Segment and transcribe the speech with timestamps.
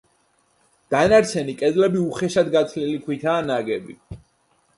[0.95, 4.01] დანარჩენი კედლები უხეშად გათლილი ქვითაა ნაგები.